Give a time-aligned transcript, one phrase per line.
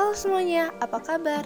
[0.00, 1.44] Halo semuanya, apa kabar?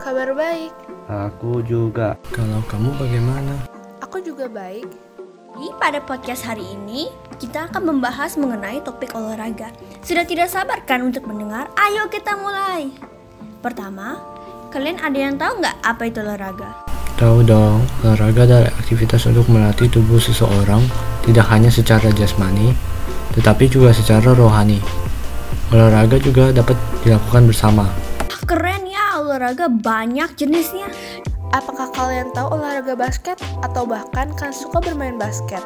[0.00, 0.72] Kabar baik.
[1.12, 2.16] Aku juga.
[2.32, 3.68] Kalau kamu bagaimana?
[4.00, 4.88] Aku juga baik.
[5.52, 9.68] Jadi pada podcast hari ini kita akan membahas mengenai topik olahraga.
[10.00, 11.68] Sudah tidak sabar kan untuk mendengar?
[11.76, 12.88] Ayo kita mulai.
[13.60, 14.24] Pertama,
[14.72, 16.80] kalian ada yang tahu nggak apa itu olahraga?
[17.20, 20.80] Tahu dong, olahraga adalah aktivitas untuk melatih tubuh seseorang
[21.28, 22.72] tidak hanya secara jasmani,
[23.36, 24.80] tetapi juga secara rohani.
[25.74, 27.90] Olahraga juga dapat dilakukan bersama.
[28.46, 30.86] Keren ya, olahraga banyak jenisnya.
[31.50, 33.34] Apakah kalian tahu olahraga basket
[33.66, 35.58] atau bahkan kalian suka bermain basket?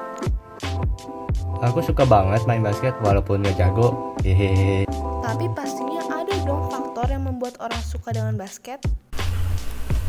[1.60, 4.16] Aku suka banget main basket walaupun gak jago.
[4.24, 4.88] Hehehe.
[5.20, 8.80] Tapi pastinya ada dong faktor yang membuat orang suka dengan basket.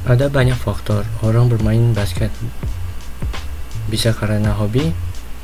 [0.08, 2.32] Ada banyak faktor orang bermain basket.
[3.92, 4.96] Bisa karena hobi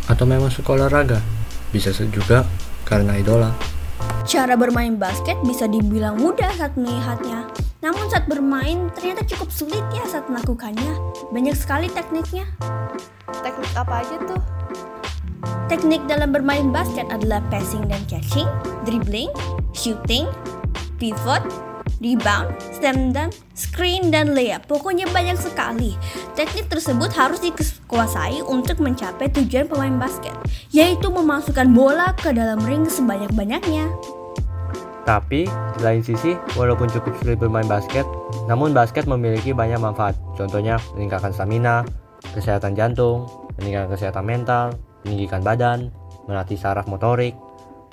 [0.08, 1.20] atau memang suka olahraga.
[1.76, 2.48] Bisa juga
[2.88, 3.52] karena idola.
[4.28, 7.48] Cara bermain basket bisa dibilang mudah saat melihatnya.
[7.80, 11.00] Namun saat bermain ternyata cukup sulit ya saat melakukannya.
[11.32, 12.44] Banyak sekali tekniknya.
[13.40, 14.42] Teknik apa aja tuh?
[15.72, 18.52] Teknik dalam bermain basket adalah passing dan catching,
[18.84, 19.32] dribbling,
[19.72, 20.28] shooting,
[21.00, 21.40] pivot,
[22.02, 24.64] rebound, slam dunk, screen, dan layup.
[24.70, 25.98] Pokoknya banyak sekali.
[26.38, 30.34] Teknik tersebut harus dikuasai untuk mencapai tujuan pemain basket,
[30.70, 33.90] yaitu memasukkan bola ke dalam ring sebanyak-banyaknya.
[35.08, 38.04] Tapi, di lain sisi, walaupun cukup sulit bermain basket,
[38.52, 40.20] namun basket memiliki banyak manfaat.
[40.36, 41.88] Contohnya, meningkatkan stamina,
[42.36, 43.24] kesehatan jantung,
[43.56, 44.66] meningkatkan kesehatan mental,
[45.08, 45.96] meninggikan badan,
[46.28, 47.32] melatih saraf motorik,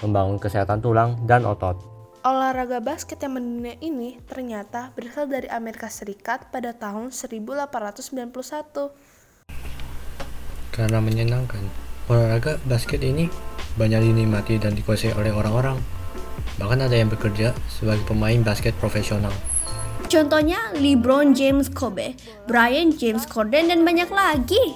[0.02, 1.93] membangun kesehatan tulang dan otot.
[2.24, 7.92] Olahraga basket yang mendunia ini ternyata berasal dari Amerika Serikat pada tahun 1891.
[10.72, 11.60] Karena menyenangkan,
[12.08, 13.28] olahraga basket ini
[13.76, 15.76] banyak dinikmati dan dikuasai oleh orang-orang.
[16.56, 19.36] Bahkan ada yang bekerja sebagai pemain basket profesional.
[20.08, 22.16] Contohnya LeBron James Kobe,
[22.48, 24.72] Brian James Corden, dan banyak lagi.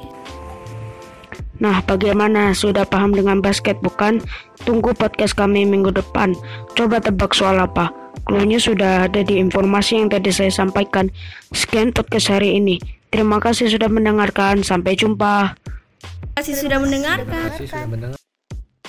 [1.58, 2.54] Nah, bagaimana?
[2.54, 4.22] Sudah paham dengan basket bukan?
[4.62, 6.34] Tunggu podcast kami minggu depan.
[6.78, 7.90] Coba tebak soal apa?
[8.26, 11.10] Cluenya sudah ada di informasi yang tadi saya sampaikan.
[11.50, 12.78] Sekian podcast hari ini.
[13.10, 14.62] Terima kasih sudah mendengarkan.
[14.62, 15.58] Sampai jumpa.
[15.98, 17.26] Terima kasih sudah mendengarkan.
[17.26, 18.27] Terima kasih sudah mendengar.